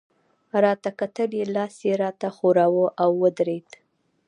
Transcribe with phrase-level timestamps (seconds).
[0.63, 3.69] راته کتل يې، لاس يې راته ښوراوه، او ودرېد.